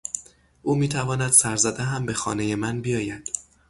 [0.61, 3.29] او میتواند سرزده هم به خانهی من بیاید.